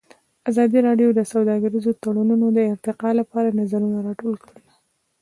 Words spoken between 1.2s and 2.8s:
سوداګریز تړونونه د